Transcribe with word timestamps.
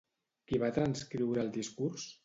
Qui 0.51 0.59
va 0.63 0.71
transcriure 0.79 1.47
el 1.47 1.55
discurs? 1.61 2.13